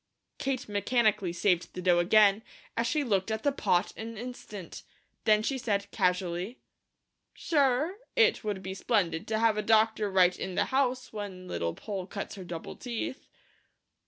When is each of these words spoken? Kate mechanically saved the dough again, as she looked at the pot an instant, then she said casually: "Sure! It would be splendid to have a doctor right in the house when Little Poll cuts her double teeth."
Kate 0.39 0.67
mechanically 0.67 1.31
saved 1.31 1.75
the 1.75 1.79
dough 1.83 1.99
again, 1.99 2.41
as 2.75 2.87
she 2.87 3.03
looked 3.03 3.29
at 3.29 3.43
the 3.43 3.51
pot 3.51 3.93
an 3.95 4.17
instant, 4.17 4.81
then 5.25 5.43
she 5.43 5.59
said 5.59 5.91
casually: 5.91 6.57
"Sure! 7.35 7.97
It 8.15 8.43
would 8.43 8.63
be 8.63 8.73
splendid 8.73 9.27
to 9.27 9.37
have 9.37 9.57
a 9.57 9.61
doctor 9.61 10.09
right 10.09 10.35
in 10.39 10.55
the 10.55 10.65
house 10.65 11.13
when 11.13 11.47
Little 11.47 11.75
Poll 11.75 12.07
cuts 12.07 12.33
her 12.33 12.43
double 12.43 12.75
teeth." 12.75 13.27